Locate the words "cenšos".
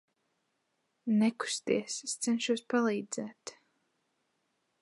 2.23-2.65